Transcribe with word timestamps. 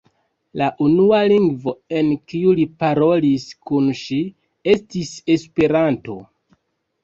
La 0.61 0.69
unua 0.85 1.19
lingvo, 1.31 1.73
en 1.99 2.09
kiu 2.33 2.55
li 2.61 2.67
parolis 2.85 3.47
kun 3.69 3.93
ŝi, 4.03 4.21
estis 4.77 5.15
Esperanto. 5.39 6.21